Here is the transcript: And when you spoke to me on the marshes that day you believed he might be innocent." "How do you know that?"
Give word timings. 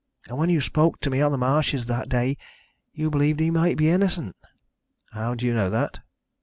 And 0.27 0.35
when 0.35 0.49
you 0.49 0.61
spoke 0.61 0.99
to 1.01 1.11
me 1.11 1.21
on 1.21 1.31
the 1.31 1.37
marshes 1.37 1.85
that 1.85 2.09
day 2.09 2.35
you 2.91 3.11
believed 3.11 3.39
he 3.39 3.51
might 3.51 3.77
be 3.77 3.91
innocent." 3.91 4.35
"How 5.11 5.35
do 5.35 5.45
you 5.45 5.53
know 5.53 5.69
that?" 5.69 5.99